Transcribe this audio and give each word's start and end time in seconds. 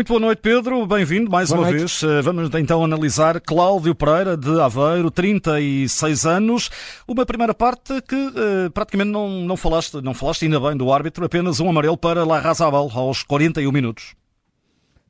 Muito 0.00 0.08
boa 0.08 0.20
noite, 0.20 0.40
Pedro. 0.40 0.86
Bem-vindo 0.86 1.30
mais 1.30 1.50
boa 1.50 1.60
uma 1.60 1.68
noite. 1.68 1.80
vez. 1.80 2.02
Eh, 2.02 2.22
vamos 2.22 2.48
então 2.54 2.82
analisar 2.82 3.38
Cláudio 3.38 3.94
Pereira, 3.94 4.34
de 4.34 4.58
Aveiro, 4.58 5.10
36 5.10 6.24
anos. 6.24 6.70
Uma 7.06 7.26
primeira 7.26 7.52
parte 7.52 8.00
que 8.00 8.14
uh, 8.14 8.70
praticamente 8.72 9.10
não, 9.10 9.28
não, 9.28 9.58
falaste, 9.58 10.00
não 10.00 10.14
falaste 10.14 10.46
ainda 10.46 10.58
bem 10.58 10.74
do 10.74 10.90
árbitro, 10.90 11.26
apenas 11.26 11.60
um 11.60 11.68
amarelo 11.68 11.98
para 11.98 12.24
La 12.24 12.40
Razabal 12.40 12.90
aos 12.94 13.22
41 13.22 13.70
minutos. 13.70 14.14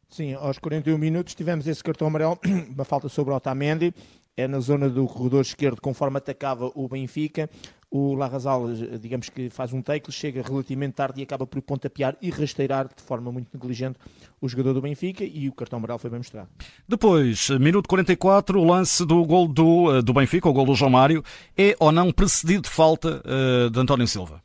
Sim, 0.09 0.35
aos 0.35 0.59
41 0.59 0.99
minutos 0.99 1.37
tivemos 1.37 1.69
esse 1.69 1.85
cartão 1.85 2.09
amarelo, 2.09 2.37
uma 2.75 2.85
falta 2.85 3.09
sobre 3.09 3.33
o 3.33 3.37
Otamendi, 3.37 3.95
é 4.37 4.49
na 4.49 4.59
zona 4.59 4.89
do 4.89 5.07
corredor 5.07 5.43
esquerdo, 5.43 5.81
conforme 5.81 6.19
atacava 6.19 6.69
o 6.75 6.89
Benfica. 6.89 7.49
O 7.91 8.15
Larrazal, 8.15 8.69
digamos 9.01 9.29
que 9.29 9.51
faz 9.51 9.73
um 9.73 9.83
take, 9.83 10.13
chega 10.13 10.43
relativamente 10.43 10.93
tarde 10.93 11.21
e 11.21 11.25
acaba 11.25 11.45
por 11.45 11.61
pontapear 11.61 12.17
e 12.23 12.31
rasteirar 12.31 12.87
de 12.87 13.03
forma 13.03 13.33
muito 13.33 13.49
negligente 13.53 13.99
o 14.41 14.49
jogador 14.49 14.75
do 14.75 14.81
Benfica 14.81 15.25
e 15.25 15.49
o 15.49 15.53
cartão 15.53 15.79
amarelo 15.79 15.99
foi 15.99 16.09
bem 16.09 16.21
mostrado. 16.21 16.49
Depois, 16.87 17.51
minuto 17.51 17.89
44, 17.89 18.61
o 18.61 18.65
lance 18.65 19.05
do 19.05 19.25
gol 19.25 19.49
do, 19.49 19.97
eh, 19.97 20.03
do 20.03 20.13
Benfica, 20.13 20.49
o 20.49 20.53
gol 20.53 20.67
do 20.67 20.75
João 20.77 20.93
Mário, 20.93 21.25
é 21.57 21.75
ou 21.81 21.91
não 21.91 22.13
precedido 22.13 22.63
de 22.63 22.71
falta 22.71 23.23
uh, 23.27 23.69
de 23.69 23.81
António 23.81 24.07
Silva? 24.07 24.41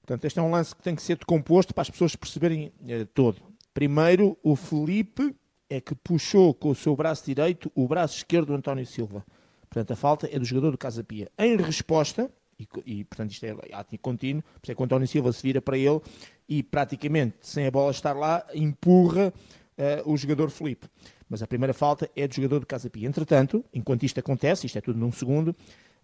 Portanto, 0.00 0.24
este 0.24 0.40
é 0.40 0.42
um 0.42 0.50
lance 0.50 0.74
que 0.74 0.82
tem 0.82 0.96
que 0.96 1.02
ser 1.02 1.18
decomposto 1.18 1.72
para 1.72 1.82
as 1.82 1.90
pessoas 1.90 2.16
perceberem 2.16 2.72
uh, 2.80 3.06
todo. 3.14 3.36
Primeiro, 3.72 4.36
o 4.42 4.56
Felipe 4.56 5.36
é 5.70 5.80
que 5.80 5.94
puxou 5.94 6.52
com 6.52 6.70
o 6.70 6.74
seu 6.74 6.96
braço 6.96 7.24
direito 7.26 7.70
o 7.76 7.86
braço 7.86 8.16
esquerdo 8.16 8.48
do 8.48 8.54
António 8.54 8.84
Silva. 8.84 9.24
Portanto, 9.68 9.92
a 9.92 9.96
falta 9.96 10.28
é 10.32 10.38
do 10.38 10.44
jogador 10.44 10.70
do 10.72 10.78
Casa 10.78 11.04
Pia. 11.04 11.30
Em 11.38 11.56
resposta, 11.56 12.30
e, 12.58 12.66
e 12.84 13.04
portanto 13.04 13.32
isto 13.32 13.44
é 13.44 13.54
ato 13.72 13.96
contínuo, 13.98 14.42
por 14.42 14.60
isso 14.64 14.72
é 14.72 14.74
que 14.74 14.80
o 14.80 14.84
António 14.84 15.06
Silva 15.06 15.32
se 15.32 15.42
vira 15.42 15.60
para 15.60 15.78
ele 15.78 16.00
e 16.48 16.62
praticamente, 16.62 17.36
sem 17.42 17.66
a 17.66 17.70
bola 17.70 17.90
estar 17.90 18.14
lá, 18.14 18.44
empurra 18.54 19.32
uh, 19.78 20.10
o 20.10 20.16
jogador 20.16 20.50
Felipe. 20.50 20.86
Mas 21.28 21.42
a 21.42 21.46
primeira 21.46 21.74
falta 21.74 22.10
é 22.16 22.26
do 22.26 22.34
jogador 22.34 22.60
do 22.60 22.66
Casa 22.66 22.88
Pia. 22.88 23.06
Entretanto, 23.06 23.62
enquanto 23.72 24.02
isto 24.04 24.18
acontece, 24.18 24.66
isto 24.66 24.78
é 24.78 24.80
tudo 24.80 24.98
num 24.98 25.12
segundo, 25.12 25.54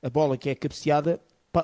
a 0.03 0.11
bola 0.11 0.37
que 0.37 0.51
é 0.51 0.55
cabeceada 0.55 1.19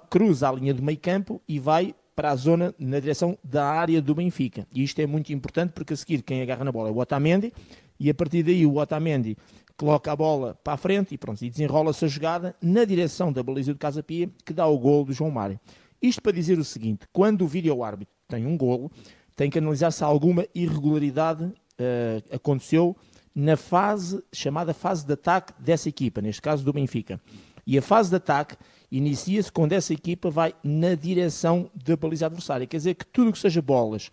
cruza 0.09 0.49
a 0.49 0.53
linha 0.53 0.73
do 0.73 0.83
meio 0.83 0.99
campo 0.99 1.43
e 1.47 1.59
vai 1.59 1.95
para 2.15 2.31
a 2.31 2.37
zona 2.37 2.75
na 2.79 3.01
direção 3.01 3.37
da 3.43 3.67
área 3.67 4.01
do 4.01 4.15
Benfica. 4.15 4.67
E 4.73 4.83
isto 4.83 5.01
é 5.01 5.07
muito 5.07 5.33
importante 5.33 5.73
porque 5.73 5.95
a 5.95 5.97
seguir 5.97 6.23
quem 6.23 6.43
agarra 6.43 6.65
na 6.65 6.73
bola 6.73 6.89
é 6.89 6.93
o 6.93 6.99
Otamendi 6.99 7.53
e 7.99 8.09
a 8.09 8.15
partir 8.15 8.43
daí 8.43 8.65
o 8.65 8.77
Otamendi 8.77 9.37
coloca 9.81 10.13
a 10.13 10.17
bola 10.17 10.55
para 10.63 10.75
a 10.75 10.77
frente 10.77 11.15
e 11.15 11.19
pronto, 11.19 11.43
e 11.43 11.49
desenrola-se 11.49 12.05
a 12.05 12.09
jogada 12.09 12.55
na 12.61 12.85
direção 12.85 13.33
da 13.33 13.43
baliza 13.43 13.73
do 13.73 13.79
Casa 13.79 14.03
Pia, 14.03 14.29
que 14.45 14.53
dá 14.53 14.67
o 14.67 14.79
gol 14.79 15.07
do 15.07 15.13
João 15.15 15.31
Mário. 15.31 15.59
Isto 16.03 16.21
para 16.21 16.33
dizer 16.33 16.59
o 16.59 16.65
seguinte, 16.65 17.07
quando 17.11 17.47
o 17.47 17.49
vídeo-árbitro 17.49 18.15
tem 18.29 18.45
um 18.45 18.59
golo, 18.59 18.93
tem 19.35 19.49
que 19.49 19.57
analisar 19.57 19.91
se 19.91 20.05
alguma 20.05 20.47
irregularidade 20.55 21.45
uh, 21.45 22.35
aconteceu 22.35 22.95
na 23.35 23.57
fase, 23.57 24.23
chamada 24.31 24.75
fase 24.75 25.07
de 25.07 25.15
ataque 25.15 25.55
dessa 25.59 25.89
equipa, 25.89 26.21
neste 26.21 26.43
caso 26.43 26.63
do 26.63 26.75
Benfica. 26.75 27.19
E 27.67 27.79
a 27.79 27.81
fase 27.81 28.11
de 28.11 28.17
ataque 28.17 28.57
inicia-se 28.93 29.51
quando 29.51 29.73
essa 29.73 29.95
equipa 29.95 30.29
vai 30.29 30.53
na 30.63 30.95
direção 30.95 31.71
da 31.75 31.97
baliza 31.97 32.27
adversária. 32.27 32.67
Quer 32.67 32.77
dizer 32.77 32.95
que 32.97 33.07
tudo 33.07 33.33
que 33.33 33.39
seja 33.39 33.63
bolas 33.63 34.11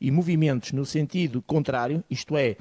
e 0.00 0.12
movimentos 0.12 0.70
no 0.70 0.86
sentido 0.86 1.42
contrário, 1.42 2.04
isto 2.08 2.36
é, 2.36 2.56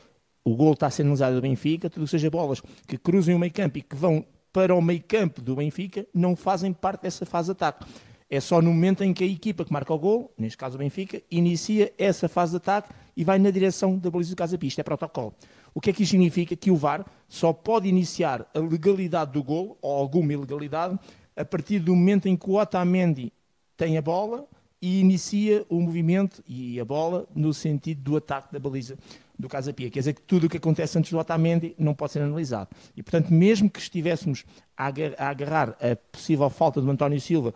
o 0.48 0.56
gol 0.56 0.72
está 0.72 0.88
a 0.88 0.90
ser 0.90 1.02
analisado 1.02 1.36
do 1.36 1.42
Benfica, 1.42 1.90
tudo 1.90 2.06
que 2.06 2.10
seja 2.10 2.30
bolas 2.30 2.62
que 2.88 2.98
cruzem 2.98 3.36
o 3.36 3.40
meio 3.40 3.52
campo 3.52 3.80
e 3.80 3.82
que 3.82 3.98
vão 3.98 4.26
para 4.54 4.74
o 4.74 4.82
meio 4.82 5.04
campo 5.04 5.42
do 5.42 5.58
Benfica, 5.58 6.08
não 6.14 6.38
fazem 6.38 6.72
parte 6.72 7.02
dessa 7.02 7.26
fase 7.26 7.48
de 7.48 7.52
ataque. 7.52 7.86
É 8.30 8.40
só 8.40 8.62
no 8.62 8.72
momento 8.72 9.04
em 9.04 9.14
que 9.14 9.26
a 9.26 9.28
equipa 9.28 9.66
que 9.66 9.74
marca 9.74 9.94
o 9.94 10.00
gol, 10.00 10.34
neste 10.38 10.58
caso 10.58 10.76
o 10.76 10.80
Benfica, 10.80 11.22
inicia 11.30 11.92
essa 11.98 12.30
fase 12.30 12.52
de 12.52 12.58
ataque 12.58 12.94
e 13.16 13.26
vai 13.26 13.38
na 13.40 13.52
direção 13.52 13.98
da 13.98 14.10
baliza 14.10 14.30
do 14.30 14.38
Casa 14.38 14.58
Pista. 14.58 14.80
É 14.80 14.84
protocolo. 14.84 15.34
O 15.74 15.82
que 15.82 15.90
é 15.90 15.94
que 15.94 16.04
isto 16.04 16.12
significa? 16.12 16.56
Que 16.56 16.72
o 16.72 16.78
VAR 16.78 17.06
só 17.28 17.52
pode 17.52 17.90
iniciar 17.90 18.50
a 18.54 18.60
legalidade 18.60 19.34
do 19.34 19.44
gol, 19.44 19.78
ou 19.82 19.98
alguma 19.98 20.32
ilegalidade, 20.32 20.98
a 21.36 21.44
partir 21.44 21.80
do 21.80 21.94
momento 21.94 22.28
em 22.28 22.38
que 22.38 22.50
o 22.50 22.54
Otamendi 22.54 23.34
tem 23.76 23.98
a 23.98 24.02
bola 24.02 24.48
e 24.82 25.00
inicia 25.00 25.66
o 25.70 25.80
movimento 25.82 26.44
e 26.48 26.80
a 26.80 26.86
bola 26.86 27.28
no 27.36 27.54
sentido 27.54 28.02
do 28.02 28.18
ataque 28.18 28.52
da 28.54 28.60
baliza 28.60 28.98
do 29.38 29.48
Casa 29.48 29.74
Pia. 29.74 29.90
Quer 29.90 30.00
dizer 30.00 30.14
que 30.14 30.22
tudo 30.22 30.48
o 30.48 30.50
que 30.50 30.58
acontece 30.58 30.98
antes 30.98 31.12
do 31.12 31.18
Otamendi 31.18 31.76
não 31.78 31.94
pode 31.94 32.14
ser 32.14 32.22
analisado. 32.22 32.70
E, 32.96 33.04
portanto, 33.04 33.32
mesmo 33.32 33.70
que 33.70 33.80
estivéssemos 33.80 34.46
a 34.76 34.88
agarrar 34.88 35.78
a 35.82 35.96
possível 36.12 36.50
falta 36.50 36.82
do 36.82 36.90
António 36.90 37.20
Silva 37.22 37.54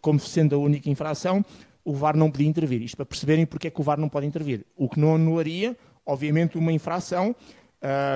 como 0.00 0.18
sendo 0.20 0.54
a 0.54 0.58
única 0.58 0.88
infração, 0.90 1.44
o 1.84 1.92
VAR 1.92 2.16
não 2.16 2.30
podia 2.30 2.48
intervir. 2.48 2.82
Isto 2.82 2.96
para 2.96 3.06
perceberem 3.06 3.46
porque 3.46 3.68
é 3.68 3.70
que 3.70 3.80
o 3.80 3.84
VAR 3.84 3.98
não 3.98 4.08
pode 4.08 4.26
intervir. 4.26 4.66
O 4.76 4.88
que 4.88 4.98
não 4.98 5.14
anularia, 5.14 5.76
obviamente, 6.04 6.58
uma 6.58 6.72
infração 6.72 7.34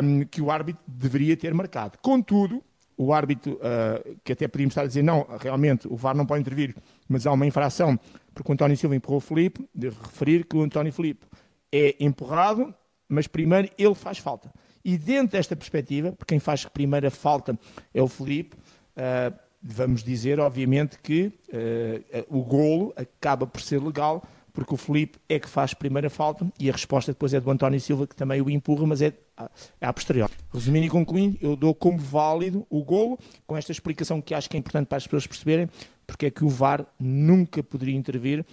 um, 0.02 0.24
que 0.24 0.40
o 0.40 0.50
árbitro 0.50 0.82
deveria 0.86 1.36
ter 1.36 1.54
marcado. 1.54 1.98
Contudo, 2.02 2.62
o 2.96 3.12
árbitro, 3.12 3.54
uh, 3.54 4.16
que 4.24 4.32
até 4.32 4.46
podíamos 4.46 4.72
estar 4.72 4.82
a 4.82 4.86
dizer, 4.86 5.02
não, 5.02 5.26
realmente 5.40 5.88
o 5.88 5.96
VAR 5.96 6.14
não 6.14 6.26
pode 6.26 6.42
intervir, 6.42 6.74
mas 7.08 7.26
há 7.26 7.32
uma 7.32 7.46
infração, 7.46 7.98
porque 8.34 8.50
o 8.50 8.54
António 8.54 8.76
Silva 8.76 8.96
empurrou 8.96 9.18
o 9.18 9.20
Felipe, 9.20 9.68
de 9.74 9.88
referir 9.88 10.44
que 10.44 10.56
o 10.56 10.62
António 10.62 10.92
Felipe 10.92 11.26
é 11.72 11.96
empurrado, 12.00 12.74
mas 13.08 13.26
primeiro 13.26 13.68
ele 13.78 13.94
faz 13.94 14.18
falta. 14.18 14.52
E 14.84 14.96
dentro 14.96 15.32
desta 15.32 15.54
perspectiva, 15.54 16.12
porque 16.12 16.34
quem 16.34 16.38
faz 16.38 16.66
a 17.06 17.10
falta 17.10 17.58
é 17.92 18.02
o 18.02 18.08
Felipe, 18.08 18.56
uh, 18.56 19.36
vamos 19.62 20.02
dizer, 20.02 20.40
obviamente, 20.40 20.98
que 20.98 21.32
uh, 21.52 22.38
o 22.38 22.42
golo 22.42 22.94
acaba 22.96 23.46
por 23.46 23.60
ser 23.60 23.82
legal, 23.82 24.22
porque 24.52 24.74
o 24.74 24.76
Felipe 24.76 25.18
é 25.28 25.38
que 25.38 25.48
faz 25.48 25.74
primeira 25.74 26.10
falta 26.10 26.50
e 26.58 26.68
a 26.68 26.72
resposta 26.72 27.12
depois 27.12 27.32
é 27.34 27.40
do 27.40 27.50
António 27.50 27.80
Silva, 27.80 28.06
que 28.06 28.16
também 28.16 28.40
o 28.40 28.50
empurra, 28.50 28.86
mas 28.86 29.02
é, 29.02 29.12
é 29.80 29.86
a 29.86 29.92
posterior. 29.92 30.30
Resumindo 30.52 30.86
e 30.86 30.90
concluindo, 30.90 31.38
eu 31.40 31.56
dou 31.56 31.74
como 31.74 31.98
válido 31.98 32.66
o 32.68 32.82
golo, 32.84 33.18
com 33.46 33.56
esta 33.56 33.72
explicação 33.72 34.20
que 34.20 34.34
acho 34.34 34.48
que 34.48 34.56
é 34.56 34.60
importante 34.60 34.86
para 34.86 34.98
as 34.98 35.04
pessoas 35.04 35.26
perceberem, 35.26 35.68
porque 36.06 36.26
é 36.26 36.30
que 36.30 36.44
o 36.44 36.48
VAR 36.48 36.84
nunca 36.98 37.62
poderia 37.62 37.96
intervir, 37.96 38.40
uh, 38.40 38.44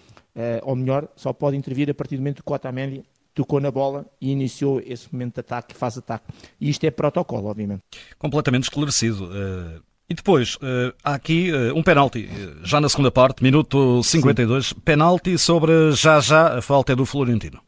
ou 0.63 0.75
melhor, 0.75 1.07
só 1.15 1.33
pode 1.33 1.57
intervir 1.57 1.89
a 1.89 1.93
partir 1.93 2.15
do 2.15 2.19
momento 2.19 2.43
que 2.43 2.51
o 2.51 2.55
Otamendi 2.55 3.03
tocou 3.33 3.59
na 3.59 3.69
bola 3.69 4.05
e 4.19 4.31
iniciou 4.31 4.81
esse 4.83 5.11
momento 5.11 5.35
de 5.35 5.39
ataque, 5.41 5.75
faz 5.75 5.97
ataque. 5.97 6.25
E 6.59 6.69
isto 6.69 6.83
é 6.85 6.91
protocolo, 6.91 7.47
obviamente. 7.47 7.83
Completamente 8.17 8.63
esclarecido. 8.63 9.25
Uh, 9.25 9.81
e 10.09 10.13
depois, 10.13 10.55
uh, 10.55 10.93
há 11.03 11.15
aqui 11.15 11.51
uh, 11.51 11.77
um 11.77 11.83
penalti, 11.83 12.29
já 12.63 12.79
na 12.79 12.87
segunda 12.89 13.11
parte, 13.11 13.43
minuto 13.43 14.01
52, 14.03 14.67
Sim. 14.67 14.75
penalti 14.83 15.37
sobre 15.37 15.91
já 15.91 16.19
já 16.19 16.57
a 16.57 16.61
falta 16.61 16.93
é 16.93 16.95
do 16.95 17.05
Florentino. 17.05 17.59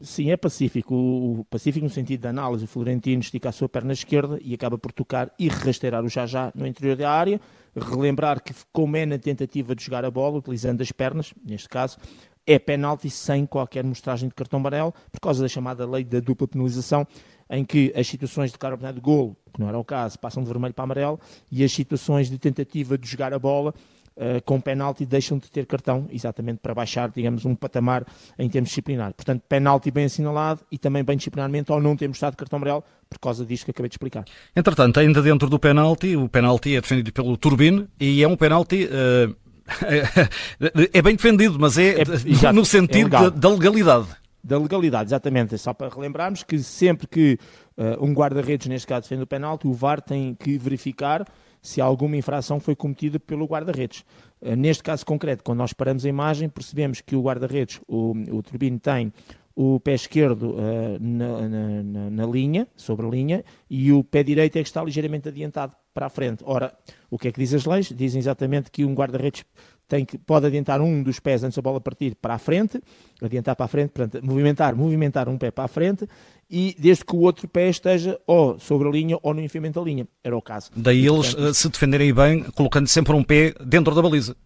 Sim, 0.00 0.30
é 0.30 0.36
pacífico. 0.36 0.94
O 0.94 1.44
pacífico 1.50 1.84
no 1.84 1.90
sentido 1.90 2.20
da 2.20 2.30
análise. 2.30 2.64
O 2.64 2.68
Florentino 2.68 3.20
estica 3.20 3.48
a 3.48 3.52
sua 3.52 3.68
perna 3.68 3.92
esquerda 3.92 4.38
e 4.40 4.54
acaba 4.54 4.78
por 4.78 4.92
tocar 4.92 5.32
e 5.36 5.48
rasteirar 5.48 6.04
o 6.04 6.08
já 6.08 6.24
já 6.24 6.52
no 6.54 6.66
interior 6.68 6.96
da 6.96 7.10
área. 7.10 7.40
Relembrar 7.74 8.40
que, 8.40 8.54
como 8.72 8.96
é 8.96 9.04
na 9.04 9.18
tentativa 9.18 9.74
de 9.74 9.82
jogar 9.84 10.04
a 10.04 10.10
bola, 10.10 10.38
utilizando 10.38 10.82
as 10.82 10.92
pernas, 10.92 11.34
neste 11.44 11.68
caso, 11.68 11.98
é 12.46 12.58
penalti 12.58 13.10
sem 13.10 13.44
qualquer 13.44 13.84
mostragem 13.84 14.28
de 14.28 14.34
cartão 14.34 14.60
amarelo, 14.60 14.94
por 15.10 15.20
causa 15.20 15.42
da 15.42 15.48
chamada 15.48 15.84
lei 15.84 16.04
da 16.04 16.20
dupla 16.20 16.46
penalização, 16.46 17.06
em 17.50 17.64
que 17.64 17.92
as 17.96 18.06
situações 18.06 18.52
de 18.52 18.58
cartão 18.58 18.92
de 18.92 19.00
golo, 19.00 19.36
que 19.48 19.60
não 19.60 19.68
era 19.68 19.78
o 19.78 19.84
caso, 19.84 20.18
passam 20.18 20.42
de 20.42 20.48
vermelho 20.48 20.74
para 20.74 20.84
amarelo, 20.84 21.20
e 21.50 21.64
as 21.64 21.72
situações 21.72 22.30
de 22.30 22.38
tentativa 22.38 22.96
de 22.96 23.08
jogar 23.08 23.32
a 23.32 23.38
bola 23.38 23.74
uh, 24.18 24.42
com 24.44 24.60
penalti 24.60 25.06
deixam 25.06 25.38
de 25.38 25.50
ter 25.50 25.66
cartão, 25.66 26.06
exatamente 26.10 26.58
para 26.58 26.74
baixar, 26.74 27.10
digamos, 27.10 27.44
um 27.44 27.54
patamar 27.54 28.04
em 28.38 28.48
termos 28.48 28.70
disciplinares. 28.70 29.14
Portanto, 29.14 29.42
penalti 29.48 29.90
bem 29.90 30.04
assinalado 30.04 30.60
e 30.70 30.78
também 30.78 31.02
bem 31.02 31.16
disciplinarmente, 31.16 31.72
ou 31.72 31.80
não 31.80 31.96
ter 31.96 32.08
mostrado 32.08 32.36
cartão 32.36 32.56
amarelo, 32.58 32.84
por 33.08 33.18
causa 33.18 33.44
disto 33.44 33.64
que 33.64 33.70
acabei 33.70 33.88
de 33.88 33.94
explicar. 33.94 34.24
Entretanto, 34.54 35.00
ainda 35.00 35.22
dentro 35.22 35.48
do 35.48 35.58
penalti, 35.58 36.16
o 36.16 36.28
penalti 36.28 36.76
é 36.76 36.80
defendido 36.80 37.12
pelo 37.12 37.36
Turbine 37.36 37.88
e 37.98 38.22
é 38.22 38.28
um 38.28 38.36
penalti 38.36 38.86
uh, 38.86 39.34
é 40.92 41.02
bem 41.02 41.14
defendido, 41.14 41.58
mas 41.58 41.76
é, 41.78 41.96
é 42.00 42.52
no 42.52 42.64
sentido 42.64 43.14
é 43.14 43.30
da, 43.30 43.48
legalidade. 43.48 44.06
Da 44.42 44.58
legalidade, 44.58 45.08
exatamente. 45.08 45.54
É 45.54 45.58
só 45.58 45.74
para 45.74 45.88
relembrarmos 45.88 46.42
que 46.42 46.58
sempre 46.60 47.06
que 47.06 47.38
uh, 47.76 48.04
um 48.04 48.12
guarda-redes, 48.12 48.66
neste 48.68 48.86
caso, 48.86 49.02
defende 49.02 49.22
o 49.22 49.26
penalti, 49.26 49.66
o 49.66 49.72
VAR 49.72 50.00
tem 50.00 50.34
que 50.34 50.56
verificar 50.56 51.26
se 51.60 51.80
alguma 51.80 52.16
infração 52.16 52.60
foi 52.60 52.76
cometida 52.76 53.18
pelo 53.18 53.46
guarda-redes. 53.46 54.04
Uh, 54.40 54.54
neste 54.54 54.82
caso 54.82 55.04
concreto, 55.04 55.42
quando 55.42 55.58
nós 55.58 55.72
paramos 55.72 56.04
a 56.04 56.08
imagem, 56.08 56.48
percebemos 56.48 57.00
que 57.00 57.16
o 57.16 57.22
guarda-redes, 57.22 57.80
o, 57.88 58.12
o 58.30 58.42
Turbino, 58.42 58.78
tem 58.78 59.12
o 59.60 59.80
pé 59.80 59.94
esquerdo 59.94 60.52
uh, 60.52 60.98
na, 61.00 61.48
na, 61.82 62.10
na, 62.10 62.26
linha, 62.26 62.68
sobre 62.76 63.04
a 63.04 63.08
linha, 63.10 63.44
e 63.68 63.90
o 63.90 64.04
pé 64.04 64.22
direito 64.22 64.56
é 64.56 64.62
que 64.62 64.68
está 64.68 64.84
ligeiramente 64.84 65.28
adiantado 65.28 65.74
para 65.92 66.06
a 66.06 66.08
frente. 66.08 66.44
Ora, 66.46 66.72
o 67.10 67.18
que 67.18 67.26
é 67.26 67.32
que 67.32 67.40
diz 67.40 67.52
as 67.52 67.64
leis? 67.64 67.92
Dizem 67.92 68.20
exatamente 68.20 68.70
que 68.70 68.84
um 68.84 68.94
guarda-redes 68.94 69.44
tem 69.88 70.04
que, 70.04 70.18
pode 70.18 70.46
adiantar 70.46 70.80
um 70.80 71.02
dos 71.02 71.18
pés 71.18 71.42
antes 71.42 71.56
da 71.56 71.62
bola 71.62 71.80
partir 71.80 72.14
para 72.14 72.34
a 72.34 72.38
frente, 72.38 72.80
adiantar 73.20 73.56
para 73.56 73.64
a 73.64 73.68
frente, 73.68 73.90
portanto, 73.90 74.24
movimentar, 74.24 74.76
movimentar 74.76 75.28
um 75.28 75.38
pé 75.38 75.50
para 75.50 75.64
a 75.64 75.68
frente, 75.68 76.06
e 76.50 76.76
desde 76.78 77.04
que 77.04 77.16
o 77.16 77.20
outro 77.20 77.48
pé 77.48 77.68
esteja 77.68 78.20
ou 78.26 78.58
sobre 78.58 78.86
a 78.86 78.90
linha 78.90 79.18
ou 79.22 79.34
no 79.34 79.40
enfiamento 79.40 79.80
da 79.80 79.84
linha. 79.84 80.06
Era 80.22 80.36
o 80.36 80.42
caso. 80.42 80.70
Daí 80.76 81.06
eles 81.06 81.34
portanto, 81.34 81.54
se 81.54 81.68
defenderem 81.70 82.12
bem, 82.12 82.42
colocando 82.54 82.86
sempre 82.86 83.14
um 83.14 83.24
pé 83.24 83.54
dentro 83.64 83.94
da 83.94 84.02
baliza. 84.02 84.36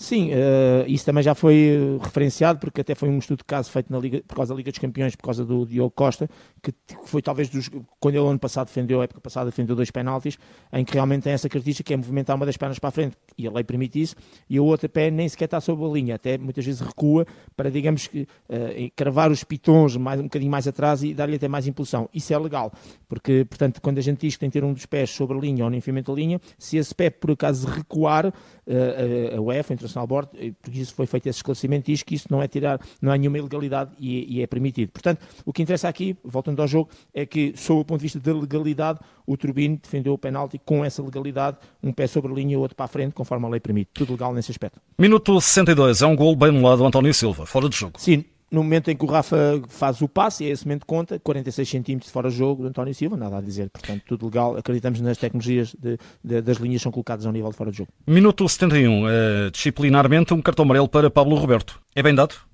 Sim, 0.00 0.30
uh, 0.30 0.86
isso 0.86 1.04
também 1.04 1.24
já 1.24 1.34
foi 1.34 1.98
referenciado, 2.00 2.60
porque 2.60 2.82
até 2.82 2.94
foi 2.94 3.08
um 3.08 3.18
estudo 3.18 3.38
de 3.38 3.44
caso 3.44 3.68
feito 3.68 3.92
na 3.92 3.98
Liga, 3.98 4.22
por 4.28 4.36
causa 4.36 4.54
da 4.54 4.56
Liga 4.56 4.70
dos 4.70 4.78
Campeões, 4.78 5.16
por 5.16 5.24
causa 5.24 5.44
do 5.44 5.66
Diogo 5.66 5.90
Costa, 5.90 6.30
que 6.62 6.72
foi 7.04 7.20
talvez 7.20 7.48
dos, 7.48 7.68
quando 7.98 8.14
ele 8.14 8.24
ano 8.24 8.38
passado 8.38 8.68
defendeu, 8.68 9.00
a 9.00 9.04
época 9.04 9.20
passada 9.20 9.50
defendeu 9.50 9.74
dois 9.74 9.90
penaltis, 9.90 10.38
em 10.72 10.84
que 10.84 10.94
realmente 10.94 11.24
tem 11.24 11.32
essa 11.32 11.48
característica 11.48 11.88
que 11.88 11.94
é 11.94 11.96
movimentar 11.96 12.36
uma 12.36 12.46
das 12.46 12.56
pernas 12.56 12.78
para 12.78 12.90
a 12.90 12.92
frente, 12.92 13.16
e 13.36 13.48
a 13.48 13.50
lei 13.50 13.64
permite 13.64 14.00
isso, 14.00 14.14
e 14.48 14.60
o 14.60 14.64
outro 14.66 14.88
pé 14.88 15.10
nem 15.10 15.28
sequer 15.28 15.46
está 15.46 15.60
sobre 15.60 15.84
a 15.84 15.88
linha, 15.88 16.14
até 16.14 16.38
muitas 16.38 16.64
vezes 16.64 16.80
recua 16.80 17.26
para, 17.56 17.68
digamos 17.68 18.06
que, 18.06 18.20
uh, 18.20 18.92
cravar 18.94 19.32
os 19.32 19.42
pitons 19.42 19.96
mais, 19.96 20.20
um 20.20 20.24
bocadinho 20.24 20.50
mais 20.52 20.68
atrás 20.68 21.02
e 21.02 21.12
dar-lhe 21.12 21.34
até 21.34 21.48
mais 21.48 21.66
impulsão. 21.66 22.08
Isso 22.14 22.32
é 22.32 22.38
legal, 22.38 22.72
porque, 23.08 23.44
portanto, 23.44 23.82
quando 23.82 23.98
a 23.98 24.02
gente 24.02 24.20
diz 24.20 24.34
que 24.34 24.40
tem 24.40 24.48
que 24.48 24.60
ter 24.60 24.64
um 24.64 24.72
dos 24.72 24.86
pés 24.86 25.10
sobre 25.10 25.36
a 25.36 25.40
linha 25.40 25.64
ou 25.64 25.70
no 25.70 25.74
enfiamento 25.74 26.12
da 26.12 26.16
linha, 26.16 26.40
se 26.56 26.76
esse 26.76 26.94
pé 26.94 27.10
por 27.10 27.32
acaso 27.32 27.66
recuar, 27.66 28.26
uh, 28.26 29.36
a 29.36 29.40
UEFA, 29.40 29.74
o 29.87 29.87
International 29.88 30.06
Board, 30.06 30.28
porque 30.60 30.80
isso 30.80 30.94
foi 30.94 31.06
feito 31.06 31.28
esse 31.28 31.38
esclarecimento, 31.38 31.86
diz 31.86 32.02
que 32.02 32.14
isso 32.14 32.28
não 32.30 32.42
é 32.42 32.46
tirar, 32.46 32.80
não 33.00 33.10
há 33.10 33.16
nenhuma 33.16 33.38
ilegalidade 33.38 33.92
e, 33.98 34.36
e 34.36 34.42
é 34.42 34.46
permitido. 34.46 34.90
Portanto, 34.90 35.20
o 35.44 35.52
que 35.52 35.62
interessa 35.62 35.88
aqui, 35.88 36.16
voltando 36.22 36.60
ao 36.60 36.68
jogo, 36.68 36.90
é 37.14 37.24
que, 37.24 37.54
sob 37.56 37.80
o 37.80 37.84
ponto 37.84 37.98
de 37.98 38.04
vista 38.04 38.20
da 38.20 38.38
legalidade, 38.38 39.00
o 39.26 39.36
Turbino 39.36 39.78
defendeu 39.82 40.12
o 40.12 40.18
penalti 40.18 40.60
com 40.64 40.84
essa 40.84 41.02
legalidade, 41.02 41.56
um 41.82 41.92
pé 41.92 42.06
sobre 42.06 42.32
a 42.32 42.34
linha 42.34 42.54
e 42.54 42.56
o 42.56 42.60
outro 42.60 42.76
para 42.76 42.84
a 42.84 42.88
frente, 42.88 43.12
conforme 43.12 43.46
a 43.46 43.48
lei 43.48 43.60
permite. 43.60 43.90
Tudo 43.92 44.12
legal 44.12 44.32
nesse 44.34 44.50
aspecto. 44.50 44.80
Minuto 44.98 45.40
62, 45.40 46.02
é 46.02 46.06
um 46.06 46.16
gol 46.16 46.36
bem 46.36 46.52
no 46.52 46.62
lado 46.62 46.78
do 46.78 46.86
António 46.86 47.12
Silva, 47.14 47.46
fora 47.46 47.68
de 47.68 47.76
jogo. 47.76 47.94
Sim, 47.98 48.24
no 48.50 48.62
momento 48.62 48.90
em 48.90 48.96
que 48.96 49.04
o 49.04 49.08
Rafa 49.08 49.60
faz 49.68 50.00
o 50.00 50.08
passe, 50.08 50.44
é 50.44 50.48
esse 50.48 50.66
momento 50.66 50.86
conta, 50.86 51.18
46 51.18 51.68
centímetros 51.68 52.10
fora 52.10 52.30
de 52.30 52.36
jogo 52.36 52.62
do 52.62 52.68
António 52.68 52.94
Silva, 52.94 53.16
nada 53.16 53.38
a 53.38 53.40
dizer. 53.40 53.70
Portanto, 53.70 54.02
tudo 54.06 54.26
legal. 54.26 54.56
Acreditamos 54.56 55.00
nas 55.00 55.18
tecnologias 55.18 55.74
de, 55.78 55.98
de, 56.24 56.40
das 56.40 56.56
linhas 56.56 56.80
que 56.80 56.84
são 56.84 56.92
colocadas 56.92 57.26
ao 57.26 57.32
nível 57.32 57.50
de 57.50 57.56
fora 57.56 57.70
de 57.70 57.78
jogo. 57.78 57.90
Minuto 58.06 58.48
71. 58.48 59.02
Uh, 59.02 59.08
eh, 59.08 59.50
disciplinarmente, 59.50 60.32
um 60.32 60.40
cartão 60.40 60.64
amarelo 60.64 60.88
para 60.88 61.10
Pablo 61.10 61.36
Roberto. 61.36 61.80
É 61.94 62.02
bem 62.02 62.14
dado? 62.14 62.47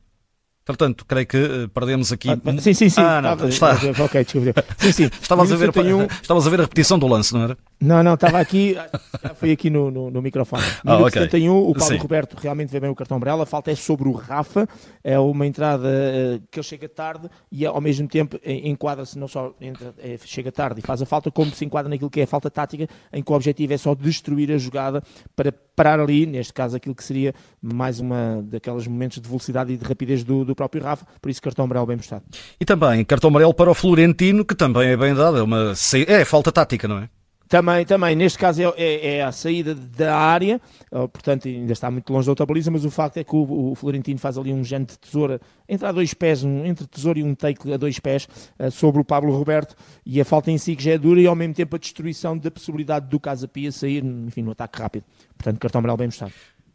Portanto, 0.64 1.05
creio 1.06 1.26
que 1.26 1.37
uh, 1.37 1.69
perdemos 1.69 2.11
aqui. 2.11 2.31
Ah, 2.31 2.38
sim, 2.58 2.72
sim, 2.72 2.88
sim. 2.88 3.00
Ah, 3.00 3.20
não, 3.20 3.49
está. 3.49 3.72
Ok, 4.02 4.25
desculpa. 4.25 4.64
Sim, 4.78 4.93
sim. 4.93 5.11
Estavas 5.20 5.52
a, 5.52 5.56
ver, 5.56 5.69
estavas 6.22 6.46
a 6.46 6.50
ver 6.50 6.61
a 6.61 6.62
repetição 6.62 6.99
do 6.99 7.06
lance, 7.06 7.34
não 7.34 7.43
era? 7.43 7.58
Não, 7.78 8.02
não, 8.02 8.14
estava 8.14 8.40
aqui, 8.40 8.75
foi 9.37 9.52
aqui 9.52 9.69
no, 9.69 9.90
no, 9.90 10.11
no 10.11 10.22
microfone. 10.22 10.62
No 10.82 10.93
ah, 10.93 10.99
okay. 11.00 11.22
71, 11.22 11.55
o 11.55 11.75
Paulo 11.75 11.93
sim. 11.93 11.99
Roberto 11.99 12.34
realmente 12.40 12.70
vê 12.70 12.81
bem 12.81 12.88
o 12.88 12.94
cartão 12.94 13.19
amarelo. 13.19 13.43
A 13.43 13.46
falta 13.46 13.70
é 13.70 13.75
sobre 13.75 14.08
o 14.08 14.12
Rafa. 14.12 14.66
É 15.02 15.19
uma 15.19 15.46
entrada 15.46 15.87
uh, 15.87 16.43
que 16.50 16.58
ele 16.58 16.67
chega 16.67 16.88
tarde 16.88 17.28
e 17.52 17.67
ao 17.67 17.81
mesmo 17.81 18.08
tempo 18.08 18.38
enquadra-se 18.43 19.19
não 19.19 19.28
só 19.28 19.52
entra, 19.60 19.94
é, 19.99 20.17
chega 20.25 20.50
tarde 20.50 20.81
e 20.81 20.82
faz 20.82 21.02
a 21.02 21.06
falta, 21.06 21.31
como 21.31 21.50
se 21.50 21.64
enquadra 21.64 21.90
naquilo 21.90 22.08
que 22.08 22.20
é 22.20 22.25
a 22.25 22.26
falta 22.26 22.50
tática, 22.50 22.88
em 23.12 23.22
que 23.22 23.31
o 23.31 23.34
objetivo 23.34 23.75
é 23.75 23.76
só 23.76 23.94
destruir 23.94 24.50
a 24.50 24.56
jogada 24.56 25.02
para 25.37 25.52
parar 25.76 26.00
ali, 26.00 26.25
neste 26.25 26.52
caso, 26.52 26.76
aquilo 26.76 26.94
que 26.94 27.02
seria 27.02 27.34
mais 27.60 28.00
uma 28.00 28.43
daqueles 28.44 28.87
momentos 28.87 29.20
de 29.20 29.28
velocidade 29.28 29.72
e 29.72 29.76
de 29.76 29.84
rapidez 29.84 30.22
do, 30.22 30.44
do 30.44 30.53
do 30.54 30.56
próprio 30.56 30.82
Rafa, 30.82 31.06
por 31.20 31.28
isso 31.30 31.42
cartão 31.42 31.64
amarelo 31.64 31.86
bem 31.86 31.96
mostrado. 31.96 32.24
E 32.58 32.64
também 32.64 33.04
cartão 33.04 33.28
amarelo 33.28 33.52
para 33.52 33.70
o 33.70 33.74
Florentino, 33.74 34.44
que 34.44 34.54
também 34.54 34.88
é 34.88 34.96
bem 34.96 35.14
dado, 35.14 35.38
é, 35.38 35.42
uma, 35.42 35.74
é 36.06 36.24
falta 36.24 36.50
tática, 36.50 36.88
não 36.88 36.98
é? 36.98 37.08
Também, 37.46 37.84
também, 37.84 38.16
neste 38.16 38.38
caso 38.38 38.62
é, 38.62 38.72
é, 38.76 39.16
é, 39.16 39.22
a 39.22 39.30
saída 39.30 39.74
da 39.74 40.16
área, 40.16 40.58
portanto 40.90 41.46
ainda 41.46 41.72
está 41.72 41.90
muito 41.90 42.10
longe 42.10 42.26
da 42.26 42.32
outra 42.32 42.46
baliza, 42.46 42.70
mas 42.70 42.86
o 42.86 42.90
facto 42.90 43.18
é 43.18 43.24
que 43.24 43.36
o, 43.36 43.70
o 43.70 43.74
Florentino 43.74 44.18
faz 44.18 44.38
ali 44.38 44.52
um 44.52 44.64
género 44.64 44.92
de 44.92 44.98
tesoura, 44.98 45.40
entre 45.68 45.86
a 45.86 45.92
dois 45.92 46.14
pés, 46.14 46.42
um, 46.42 46.64
entre 46.64 46.86
tesouro 46.86 47.18
e 47.18 47.22
um 47.22 47.34
take 47.34 47.70
a 47.72 47.76
dois 47.76 48.00
pés, 48.00 48.26
uh, 48.58 48.70
sobre 48.70 49.00
o 49.00 49.04
Pablo 49.04 49.36
Roberto, 49.36 49.76
e 50.06 50.20
a 50.20 50.24
falta 50.24 50.50
em 50.50 50.56
si 50.56 50.74
que 50.74 50.82
já 50.82 50.92
é 50.92 50.98
dura, 50.98 51.20
e 51.20 51.26
ao 51.26 51.36
mesmo 51.36 51.54
tempo 51.54 51.76
a 51.76 51.78
destruição 51.78 52.36
da 52.36 52.50
possibilidade 52.50 53.08
do 53.08 53.20
Casa 53.20 53.46
Pia 53.46 53.70
sair, 53.70 54.02
enfim, 54.02 54.42
no 54.42 54.52
ataque 54.52 54.80
rápido. 54.80 55.04
Portanto, 55.36 55.58
cartão 55.58 55.80
amarelo 55.80 55.98
bem 55.98 56.08
mostrado. 56.08 56.32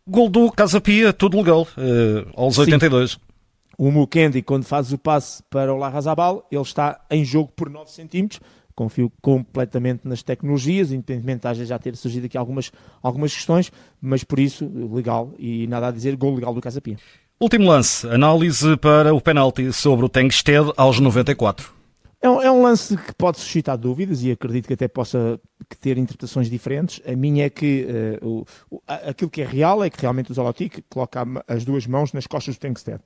Gol 0.08 0.30
do 0.30 0.52
Casa 0.52 0.80
Pia, 0.80 1.12
tudo 1.12 1.38
legal, 1.38 1.64
uh, 1.64 2.30
aos 2.36 2.56
Sim. 2.56 2.62
82. 2.62 3.20
O 3.80 3.90
Mukendi, 3.92 4.42
quando 4.42 4.66
faz 4.66 4.92
o 4.92 4.98
passe 4.98 5.42
para 5.50 5.74
o 5.74 5.78
Larrazabal, 5.78 6.46
ele 6.52 6.62
está 6.62 7.00
em 7.10 7.24
jogo 7.24 7.50
por 7.56 7.70
9 7.70 7.90
centímetros. 7.90 8.42
Confio 8.76 9.10
completamente 9.22 10.02
nas 10.04 10.22
tecnologias, 10.22 10.92
independentemente 10.92 11.54
de 11.54 11.66
já 11.66 11.80
ter 11.80 11.96
surgido 11.96 12.26
aqui 12.26 12.38
algumas, 12.38 12.74
algumas 13.02 13.34
questões, 13.34 13.72
mas 14.02 14.22
por 14.22 14.38
isso, 14.38 14.70
legal 14.94 15.32
e 15.40 15.66
nada 15.68 15.88
a 15.88 15.92
dizer, 15.92 16.18
gol 16.18 16.36
legal 16.36 16.54
do 16.54 16.60
Casapia. 16.60 16.98
Último 17.40 17.70
lance, 17.70 18.06
análise 18.10 18.76
para 18.76 19.14
o 19.14 19.22
penalti 19.22 19.72
sobre 19.72 20.06
o 20.06 20.10
Tengsted 20.10 20.74
aos 20.76 21.00
94. 21.00 21.72
É 22.22 22.30
um, 22.30 22.42
é 22.42 22.52
um, 22.52 22.62
lance 22.62 22.98
que 22.98 23.14
pode 23.14 23.40
suscitar 23.40 23.78
dúvidas 23.78 24.22
e 24.24 24.32
acredito 24.32 24.68
que 24.68 24.74
até 24.74 24.90
possa 24.90 25.40
ter 25.80 25.98
interpretações 25.98 26.50
diferentes. 26.50 27.02
A 27.10 27.16
minha 27.16 27.46
é 27.46 27.50
que 27.50 27.88
uh, 28.22 28.46
o, 28.70 28.82
aquilo 28.86 29.32
que 29.32 29.42
é 29.42 29.46
real 29.46 29.82
é 29.82 29.90
que 29.90 30.02
realmente 30.02 30.32
o 30.32 30.34
Zolotic 30.34 30.84
coloca 30.90 31.26
as 31.48 31.64
duas 31.64 31.88
mãos 31.88 32.12
nas 32.12 32.28
costas 32.28 32.58
do 32.58 32.60
Tengsted 32.60 33.00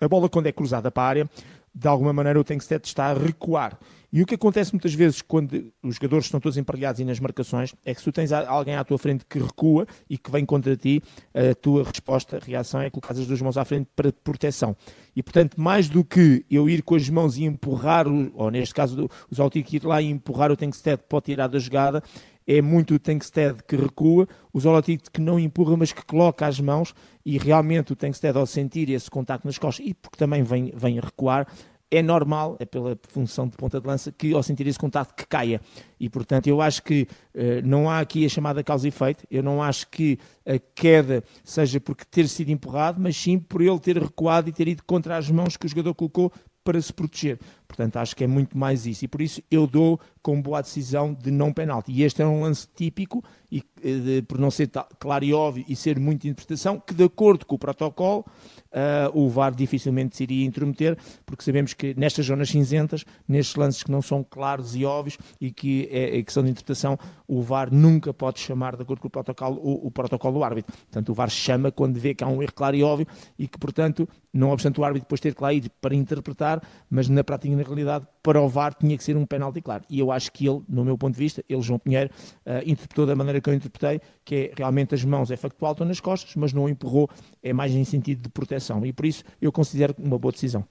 a 0.00 0.08
bola 0.08 0.28
quando 0.28 0.46
é 0.46 0.52
cruzada 0.52 0.90
para 0.90 1.02
a 1.02 1.08
área, 1.08 1.30
de 1.74 1.86
alguma 1.86 2.12
maneira 2.12 2.40
o 2.40 2.44
Tankstead 2.44 2.86
está 2.86 3.06
a 3.06 3.14
recuar. 3.14 3.78
E 4.10 4.22
o 4.22 4.26
que 4.26 4.36
acontece 4.36 4.72
muitas 4.72 4.94
vezes 4.94 5.20
quando 5.20 5.70
os 5.82 5.96
jogadores 5.96 6.24
estão 6.24 6.40
todos 6.40 6.56
emparelhados 6.56 6.98
e 6.98 7.04
nas 7.04 7.20
marcações 7.20 7.74
é 7.84 7.92
que 7.92 8.00
se 8.00 8.04
tu 8.04 8.12
tens 8.12 8.32
alguém 8.32 8.74
à 8.74 8.82
tua 8.82 8.96
frente 8.96 9.24
que 9.28 9.38
recua 9.38 9.86
e 10.08 10.16
que 10.16 10.30
vem 10.30 10.46
contra 10.46 10.74
ti, 10.74 11.02
a 11.34 11.54
tua 11.54 11.84
resposta, 11.84 12.38
a 12.38 12.40
reação 12.40 12.80
é 12.80 12.88
colocar 12.88 13.12
as 13.12 13.26
duas 13.26 13.42
mãos 13.42 13.58
à 13.58 13.66
frente 13.66 13.86
para 13.94 14.10
proteção. 14.10 14.74
E 15.14 15.22
portanto, 15.22 15.60
mais 15.60 15.90
do 15.90 16.02
que 16.02 16.42
eu 16.50 16.70
ir 16.70 16.82
com 16.82 16.94
as 16.94 17.08
mãos 17.10 17.36
e 17.36 17.44
empurrar, 17.44 18.06
ou 18.08 18.50
neste 18.50 18.74
caso 18.74 19.10
os 19.30 19.38
Altic 19.38 19.74
ir 19.74 19.84
lá 19.84 20.00
e 20.00 20.06
empurrar 20.06 20.50
o 20.50 20.56
Tankstead 20.56 21.02
para 21.06 21.20
tirar 21.20 21.48
da 21.48 21.58
jogada, 21.58 22.02
é 22.48 22.62
muito 22.62 22.94
o 22.94 22.98
Tankstead 22.98 23.62
que 23.68 23.76
recua, 23.76 24.26
o 24.50 24.58
Zolotic 24.58 25.10
que 25.12 25.20
não 25.20 25.38
empurra, 25.38 25.76
mas 25.76 25.92
que 25.92 26.02
coloca 26.04 26.46
as 26.46 26.58
mãos 26.58 26.94
e 27.22 27.36
realmente 27.36 27.92
o 27.92 27.96
Tankstead 27.96 28.38
ao 28.38 28.46
sentir 28.46 28.88
esse 28.88 29.10
contacto 29.10 29.46
nas 29.46 29.58
costas 29.58 29.86
e 29.86 29.92
porque 29.92 30.16
também 30.16 30.42
vem, 30.42 30.72
vem 30.74 30.98
a 30.98 31.02
recuar, 31.02 31.46
é 31.90 32.02
normal, 32.02 32.56
é 32.58 32.64
pela 32.64 32.98
função 33.08 33.48
de 33.48 33.56
ponta 33.56 33.80
de 33.80 33.86
lança, 33.86 34.12
que 34.12 34.32
ao 34.32 34.42
sentir 34.42 34.66
esse 34.66 34.78
contacto 34.78 35.14
que 35.14 35.26
caia. 35.26 35.60
E, 35.98 36.08
portanto, 36.08 36.46
eu 36.46 36.60
acho 36.60 36.82
que 36.82 37.06
uh, 37.34 37.66
não 37.66 37.88
há 37.88 38.00
aqui 38.00 38.26
a 38.26 38.28
chamada 38.28 38.62
causa 38.62 38.86
e 38.86 38.88
efeito. 38.88 39.24
Eu 39.30 39.42
não 39.42 39.62
acho 39.62 39.88
que 39.88 40.18
a 40.44 40.58
queda 40.58 41.24
seja 41.42 41.80
porque 41.80 42.04
ter 42.04 42.28
sido 42.28 42.50
empurrado, 42.50 43.00
mas 43.00 43.16
sim 43.16 43.38
por 43.38 43.62
ele 43.62 43.78
ter 43.78 43.96
recuado 43.96 44.50
e 44.50 44.52
ter 44.52 44.68
ido 44.68 44.84
contra 44.84 45.16
as 45.16 45.30
mãos 45.30 45.56
que 45.56 45.64
o 45.64 45.68
jogador 45.68 45.94
colocou 45.94 46.30
para 46.62 46.80
se 46.82 46.92
proteger. 46.92 47.38
Portanto, 47.68 47.98
acho 47.98 48.16
que 48.16 48.24
é 48.24 48.26
muito 48.26 48.56
mais 48.56 48.86
isso. 48.86 49.04
E 49.04 49.08
por 49.08 49.20
isso 49.20 49.42
eu 49.50 49.66
dou 49.66 50.00
com 50.22 50.40
boa 50.40 50.60
decisão 50.62 51.14
de 51.14 51.30
não 51.30 51.52
penalti. 51.52 51.92
E 51.92 52.02
este 52.02 52.22
é 52.22 52.26
um 52.26 52.42
lance 52.42 52.66
típico, 52.74 53.22
e 53.50 53.62
eh, 53.82 53.98
de, 53.98 54.22
por 54.22 54.38
não 54.38 54.50
ser 54.50 54.70
claro 54.98 55.24
e 55.24 55.32
óbvio 55.32 55.64
e 55.68 55.76
ser 55.76 55.98
muita 55.98 56.28
interpretação, 56.28 56.78
que 56.78 56.94
de 56.94 57.04
acordo 57.04 57.46
com 57.46 57.54
o 57.54 57.58
protocolo, 57.58 58.24
uh, 58.68 59.18
o 59.18 59.28
VAR 59.28 59.54
dificilmente 59.54 60.16
se 60.16 60.24
iria 60.24 60.44
intrometer, 60.44 60.98
porque 61.24 61.42
sabemos 61.42 61.72
que 61.72 61.94
nestas 61.94 62.26
zonas 62.26 62.50
cinzentas, 62.50 63.04
nestes 63.26 63.56
lances 63.56 63.82
que 63.82 63.90
não 63.90 64.02
são 64.02 64.22
claros 64.22 64.74
e 64.74 64.84
óbvios 64.84 65.18
e 65.40 65.50
que, 65.50 65.88
é, 65.90 66.18
é 66.18 66.22
que 66.22 66.32
são 66.32 66.42
de 66.42 66.50
interpretação, 66.50 66.98
o 67.26 67.40
VAR 67.40 67.72
nunca 67.72 68.12
pode 68.12 68.38
chamar, 68.38 68.76
de 68.76 68.82
acordo 68.82 69.00
com 69.00 69.08
o 69.08 69.10
protocolo, 69.10 69.58
o, 69.62 69.86
o 69.86 69.90
protocolo 69.90 70.38
do 70.38 70.44
árbitro. 70.44 70.74
Portanto, 70.76 71.08
o 71.10 71.14
VAR 71.14 71.30
chama 71.30 71.70
quando 71.70 71.98
vê 71.98 72.14
que 72.14 72.22
há 72.22 72.28
um 72.28 72.42
erro 72.42 72.52
claro 72.52 72.76
e 72.76 72.82
óbvio 72.82 73.06
e 73.38 73.48
que, 73.48 73.58
portanto, 73.58 74.08
não 74.32 74.50
obstante 74.50 74.78
o 74.80 74.84
árbitro 74.84 75.06
depois 75.06 75.20
ter 75.20 75.34
que 75.34 75.42
lá 75.42 75.52
ir 75.52 75.70
para 75.80 75.94
interpretar, 75.94 76.62
mas 76.90 77.08
na 77.08 77.24
prática 77.24 77.57
na 77.58 77.64
realidade, 77.64 78.06
para 78.22 78.40
o 78.40 78.48
VAR 78.48 78.74
tinha 78.74 78.96
que 78.96 79.04
ser 79.04 79.16
um 79.16 79.26
penalti 79.26 79.60
claro. 79.60 79.84
E 79.90 79.98
eu 79.98 80.10
acho 80.10 80.32
que 80.32 80.48
ele, 80.48 80.62
no 80.68 80.84
meu 80.84 80.96
ponto 80.96 81.14
de 81.14 81.18
vista, 81.18 81.44
ele, 81.48 81.60
João 81.60 81.78
Pinheiro, 81.78 82.10
uh, 82.46 82.62
interpretou 82.64 83.04
da 83.04 83.14
maneira 83.14 83.40
que 83.40 83.50
eu 83.50 83.54
interpretei, 83.54 84.00
que 84.24 84.34
é 84.34 84.52
realmente 84.56 84.94
as 84.94 85.04
mãos 85.04 85.30
é 85.30 85.36
factual, 85.36 85.72
estão 85.72 85.86
nas 85.86 86.00
costas, 86.00 86.34
mas 86.36 86.52
não 86.52 86.64
o 86.64 86.68
empurrou, 86.68 87.08
é 87.42 87.52
mais 87.52 87.72
em 87.72 87.84
sentido 87.84 88.22
de 88.22 88.28
proteção. 88.28 88.84
E 88.86 88.92
por 88.92 89.04
isso 89.04 89.24
eu 89.40 89.52
considero 89.52 89.94
uma 89.98 90.18
boa 90.18 90.32
decisão. 90.32 90.64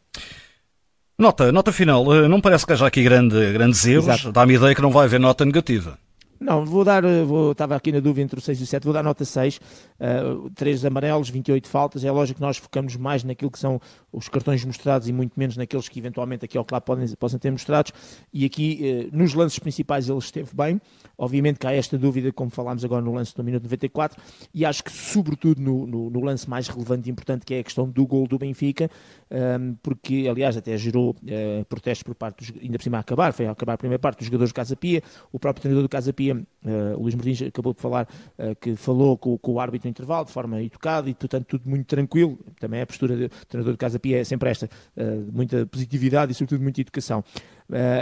Nota, 1.20 1.52
nota 1.52 1.72
final. 1.72 2.14
Eh, 2.14 2.28
não 2.28 2.40
parece 2.40 2.66
que 2.66 2.74
haja 2.74 2.86
aqui 2.86 3.04
grande, 3.04 3.52
grandes 3.52 3.84
erros. 3.86 4.32
Dá-me 4.32 4.54
ideia 4.54 4.76
que 4.76 4.82
não 4.82 4.92
vai 4.92 5.06
haver 5.06 5.20
nota 5.20 5.44
negativa. 5.44 5.98
Não, 6.40 6.66
vou 6.66 6.84
dar, 6.84 7.04
eh, 7.04 7.24
vou, 7.24 7.52
estava 7.52 7.76
aqui 7.76 7.92
na 7.92 8.00
dúvida 8.00 8.22
entre 8.22 8.38
o 8.38 8.42
6 8.42 8.60
e 8.60 8.64
o 8.64 8.68
7, 8.68 8.84
vou 8.84 8.94
dar 8.94 9.04
nota 9.04 9.26
6, 9.26 9.60
uh, 10.00 10.50
3 10.52 10.86
amarelos, 10.86 11.30
28 11.30 11.68
faltas, 11.68 12.04
é 12.04 12.12
lógico 12.12 12.38
que 12.38 12.42
nós 12.42 12.58
focamos 12.58 12.96
mais 12.96 13.24
naquilo 13.24 13.50
que 13.50 13.58
são 13.58 13.82
os 14.12 14.30
cartões 14.30 14.64
mostrados 14.64 15.08
e 15.08 15.14
muito 15.14 15.34
menos 15.36 15.58
naqueles 15.58 15.90
que 15.90 15.98
eventualmente 15.98 16.46
aqui 16.46 16.58
ao 16.58 16.64
claro 16.64 16.84
podem, 16.84 17.08
possam 17.16 17.40
ter 17.40 17.52
mostrados, 17.52 17.92
e 18.32 18.46
aqui 18.46 19.10
uh, 19.12 19.18
nos 19.18 19.34
lances 19.34 19.58
principais 19.58 20.08
ele 20.10 20.20
esteve 20.20 20.50
bem, 20.54 20.80
obviamente 21.18 21.58
que 21.58 21.66
há 21.66 21.74
esta 21.74 21.98
dúvida, 21.98 22.32
como 22.32 22.52
falámos 22.52 22.86
agora 22.86 23.02
no 23.02 23.14
lance 23.14 23.36
do 23.36 23.44
minuto 23.44 23.64
94, 23.64 24.22
e 24.54 24.64
acho 24.64 24.84
que 24.84 24.92
sobretudo 24.92 25.60
no, 25.60 25.88
no, 25.88 26.10
no 26.10 26.22
lance 26.22 26.48
mais 26.48 26.68
relevante 26.68 27.10
e 27.10 27.12
importante 27.12 27.46
que 27.46 27.56
é 27.56 27.60
a 27.60 27.64
questão 27.64 27.90
do 27.90 28.06
gol 28.06 28.28
do 28.28 28.38
Benfica, 28.38 28.92
um, 29.32 29.36
ehm, 29.36 29.74
porque 29.82 30.28
aliás 30.30 30.56
até 30.56 30.78
gerou 30.78 31.12
uh, 31.12 31.66
protestos 31.66 32.04
por 32.04 32.14
parte, 32.14 32.38
dos, 32.52 32.62
ainda 32.62 32.78
por 32.78 32.84
cima 32.84 32.98
a 32.98 33.00
acabar, 33.00 33.34
foi 33.34 33.48
a 33.48 33.52
acabar 33.52 33.74
a 33.74 33.78
primeira 33.78 34.00
parte 34.00 34.20
dos 34.20 34.28
jogadores 34.28 34.52
do 34.52 34.56
Casa 34.56 34.76
Pia, 34.76 35.02
o 35.32 35.40
próprio 35.40 35.62
treinador 35.64 35.84
do 35.84 35.90
Casa 35.90 36.14
Pia 36.14 36.27
uh, 36.34 36.98
o 36.98 37.02
Luís 37.02 37.16
Martins 37.16 37.42
acabou 37.42 37.74
de 37.74 37.82
falar 37.82 38.08
uh, 38.38 38.56
que 38.60 38.76
falou 38.76 39.18
com, 39.18 39.38
com, 39.38 39.54
o 39.54 39.60
árbitro 39.60 39.88
no 39.88 39.92
intervalo 39.92 40.26
de 40.26 40.32
forma 40.32 40.62
educada 40.62 41.10
e, 41.10 41.14
portanto, 41.14 41.46
tudo 41.46 41.70
muito 41.70 41.86
tranquilo. 41.86 42.38
Também 42.60 42.82
a 42.82 42.86
postura 42.86 43.16
do 43.16 43.30
treinador 43.48 43.74
de 43.74 43.78
Casa 43.78 44.00
Pia 44.00 44.20
é 44.20 44.24
sempre 44.24 44.50
esta, 44.50 44.66
uh, 44.66 45.32
muita 45.32 45.66
positividade 45.66 46.32
e, 46.32 46.36
sobretudo, 46.36 46.62
muita 46.62 46.82
educação. 46.82 47.24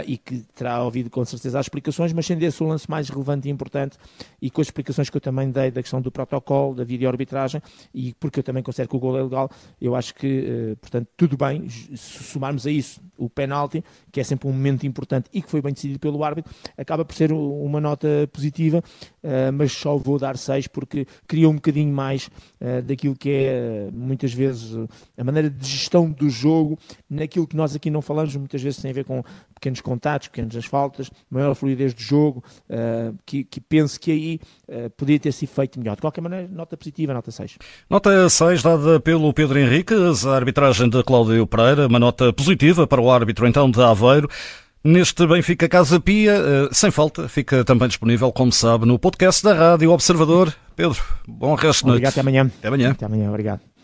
E 0.06 0.16
que 0.16 0.44
terá 0.54 0.82
ouvido 0.82 1.10
com 1.10 1.24
certeza 1.24 1.58
as 1.58 1.66
explicações, 1.66 2.12
mas 2.12 2.26
sendo 2.26 2.42
esse 2.42 2.62
o 2.62 2.66
lance 2.66 2.88
mais 2.88 3.08
relevante 3.08 3.48
e 3.48 3.50
importante 3.50 3.98
e 4.40 4.50
com 4.50 4.60
as 4.60 4.68
explicações 4.68 5.10
que 5.10 5.16
eu 5.16 5.20
também 5.20 5.50
dei 5.50 5.70
da 5.70 5.82
questão 5.82 6.00
do 6.00 6.10
protocolo, 6.10 6.74
da 6.74 6.84
videoarbitragem 6.84 7.60
e 7.92 8.14
porque 8.14 8.40
eu 8.40 8.44
também 8.44 8.62
considero 8.62 8.88
que 8.88 8.96
o 8.96 8.98
gol 8.98 9.18
é 9.18 9.22
legal, 9.22 9.50
eu 9.80 9.94
acho 9.94 10.14
que, 10.14 10.76
portanto, 10.80 11.08
tudo 11.16 11.36
bem, 11.36 11.68
se 11.68 11.96
somarmos 12.24 12.66
a 12.66 12.70
isso 12.70 13.00
o 13.18 13.28
penalti, 13.28 13.82
que 14.12 14.20
é 14.20 14.24
sempre 14.24 14.48
um 14.48 14.52
momento 14.52 14.86
importante 14.86 15.28
e 15.32 15.42
que 15.42 15.50
foi 15.50 15.62
bem 15.62 15.72
decidido 15.72 15.98
pelo 15.98 16.22
árbitro, 16.22 16.52
acaba 16.76 17.04
por 17.04 17.14
ser 17.14 17.32
uma 17.32 17.80
nota 17.80 18.28
positiva, 18.32 18.82
mas 19.54 19.72
só 19.72 19.96
vou 19.96 20.18
dar 20.18 20.36
6 20.36 20.68
porque 20.68 21.06
criou 21.26 21.52
um 21.52 21.56
bocadinho 21.56 21.92
mais 21.92 22.30
daquilo 22.84 23.14
que 23.16 23.30
é 23.30 23.88
muitas 23.92 24.32
vezes 24.32 24.76
a 25.16 25.24
maneira 25.24 25.50
de 25.50 25.66
gestão 25.66 26.10
do 26.10 26.28
jogo, 26.28 26.78
naquilo 27.08 27.46
que 27.46 27.56
nós 27.56 27.74
aqui 27.74 27.90
não 27.90 28.02
falamos, 28.02 28.34
muitas 28.36 28.62
vezes 28.62 28.80
tem 28.80 28.90
a 28.90 28.94
ver 28.94 29.04
com 29.04 29.22
pequenos 29.54 29.80
contatos, 29.80 30.28
pequenas 30.28 30.64
faltas, 30.66 31.10
maior 31.30 31.54
fluidez 31.54 31.94
do 31.94 32.00
jogo, 32.00 32.44
que, 33.24 33.44
que, 33.44 33.60
penso 33.60 33.98
que 33.98 34.10
aí 34.10 34.40
poderia 34.96 35.18
ter 35.18 35.32
sido 35.32 35.48
feito 35.48 35.78
melhor. 35.78 35.96
De 35.96 36.00
qualquer 36.00 36.20
maneira, 36.20 36.48
nota 36.48 36.76
positiva, 36.76 37.14
nota 37.14 37.30
6. 37.30 37.58
Nota 37.88 38.28
6 38.28 38.62
dada 38.62 39.00
pelo 39.00 39.32
Pedro 39.32 39.58
Henriques, 39.58 40.26
a 40.26 40.36
arbitragem 40.36 40.88
de 40.88 41.02
Cláudio 41.02 41.46
Pereira, 41.46 41.86
uma 41.86 41.98
nota 41.98 42.32
positiva 42.32 42.86
para 42.86 43.00
o 43.00 43.10
árbitro 43.10 43.46
então 43.46 43.70
de 43.70 43.80
Aveiro. 43.80 44.28
Neste 44.86 45.26
Benfica 45.26 45.68
Casa 45.68 45.98
Pia, 45.98 46.36
uh, 46.38 46.72
sem 46.72 46.92
falta, 46.92 47.28
fica 47.28 47.64
também 47.64 47.88
disponível, 47.88 48.30
como 48.30 48.52
sabe, 48.52 48.86
no 48.86 49.00
podcast 49.00 49.42
da 49.42 49.52
Rádio 49.52 49.90
Observador. 49.90 50.54
Pedro, 50.76 51.02
bom 51.26 51.56
resto 51.56 51.80
de 51.80 51.86
noite. 51.86 52.06
Obrigado, 52.06 52.12
até 52.12 52.20
amanhã. 52.20 52.50
Até 52.58 52.68
amanhã. 52.68 52.90
Até 52.92 53.04
amanhã, 53.04 53.28
obrigado. 53.28 53.75